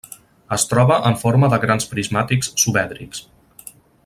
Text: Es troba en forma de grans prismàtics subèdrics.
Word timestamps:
Es 0.55 0.63
troba 0.71 0.97
en 1.09 1.19
forma 1.25 1.49
de 1.55 1.59
grans 1.67 1.87
prismàtics 1.93 2.53
subèdrics. 2.65 3.25